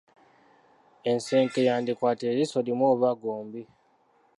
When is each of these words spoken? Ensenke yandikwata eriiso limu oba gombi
Ensenke 1.11 1.59
yandikwata 1.67 2.23
eriiso 2.31 2.57
limu 2.65 2.83
oba 2.93 3.09
gombi 3.21 3.61